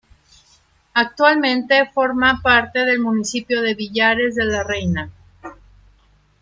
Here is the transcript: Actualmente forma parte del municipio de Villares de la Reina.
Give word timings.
Actualmente 0.95 1.85
forma 1.93 2.39
parte 2.41 2.83
del 2.85 2.97
municipio 2.99 3.61
de 3.61 3.75
Villares 3.75 4.33
de 4.33 4.45
la 4.45 4.63
Reina. 4.63 5.11